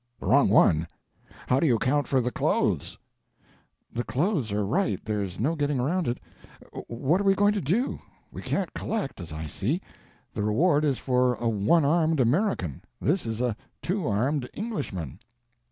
"The 0.19 0.25
wrong 0.25 0.49
one? 0.49 0.87
How 1.45 1.59
do 1.59 1.67
you 1.67 1.75
account 1.75 2.07
for 2.07 2.21
the 2.21 2.31
clothes?" 2.31 2.97
"The 3.93 4.03
clothes 4.03 4.51
are 4.51 4.65
right, 4.65 4.99
there's 5.05 5.39
no 5.39 5.53
getting 5.55 5.79
around 5.79 6.07
it. 6.07 6.19
What 6.87 7.21
are 7.21 7.23
we 7.23 7.35
going 7.35 7.53
to 7.53 7.61
do? 7.61 8.01
We 8.31 8.41
can't 8.41 8.73
collect, 8.73 9.21
as 9.21 9.31
I 9.31 9.45
see. 9.45 9.79
The 10.33 10.41
reward 10.41 10.85
is 10.85 10.97
for 10.97 11.35
a 11.35 11.47
one 11.47 11.85
armed 11.85 12.19
American. 12.19 12.81
This 12.99 13.27
is 13.27 13.41
a 13.41 13.55
two 13.83 14.07
armed 14.07 14.49
Englishman." 14.55 15.19